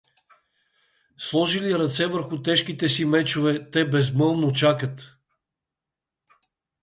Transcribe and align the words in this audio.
Сложили 1.17 1.77
ръце 1.79 2.07
върху 2.07 2.41
тежките 2.41 2.89
си 2.89 3.05
мечове, 3.05 3.71
те 3.71 3.85
безмълвно 3.85 4.53
чакат. 4.53 5.17